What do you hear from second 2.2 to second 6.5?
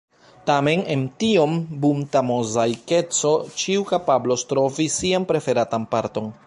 mozaikeco ĉiu kapablos trovi sian preferatan parton.